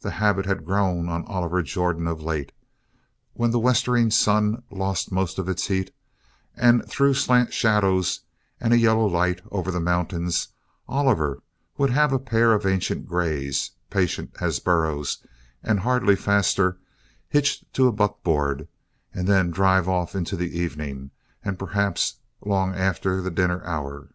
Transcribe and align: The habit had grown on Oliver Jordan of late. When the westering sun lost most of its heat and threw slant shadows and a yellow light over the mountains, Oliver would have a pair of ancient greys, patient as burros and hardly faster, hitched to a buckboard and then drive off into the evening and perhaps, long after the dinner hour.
The 0.00 0.10
habit 0.10 0.44
had 0.44 0.64
grown 0.66 1.08
on 1.08 1.24
Oliver 1.26 1.62
Jordan 1.62 2.08
of 2.08 2.20
late. 2.20 2.50
When 3.32 3.52
the 3.52 3.60
westering 3.60 4.10
sun 4.10 4.64
lost 4.72 5.12
most 5.12 5.38
of 5.38 5.48
its 5.48 5.68
heat 5.68 5.94
and 6.56 6.84
threw 6.88 7.14
slant 7.14 7.52
shadows 7.54 8.22
and 8.60 8.72
a 8.72 8.76
yellow 8.76 9.06
light 9.06 9.40
over 9.52 9.70
the 9.70 9.78
mountains, 9.78 10.48
Oliver 10.88 11.44
would 11.78 11.90
have 11.90 12.12
a 12.12 12.18
pair 12.18 12.54
of 12.54 12.66
ancient 12.66 13.06
greys, 13.06 13.70
patient 13.88 14.34
as 14.40 14.58
burros 14.58 15.24
and 15.62 15.78
hardly 15.78 16.16
faster, 16.16 16.80
hitched 17.28 17.72
to 17.74 17.86
a 17.86 17.92
buckboard 17.92 18.66
and 19.14 19.28
then 19.28 19.52
drive 19.52 19.88
off 19.88 20.16
into 20.16 20.34
the 20.34 20.58
evening 20.58 21.12
and 21.44 21.56
perhaps, 21.56 22.14
long 22.44 22.74
after 22.74 23.22
the 23.22 23.30
dinner 23.30 23.64
hour. 23.64 24.08